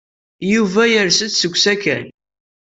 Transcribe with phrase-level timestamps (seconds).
[0.53, 2.05] Yuba yers-d seg usakal.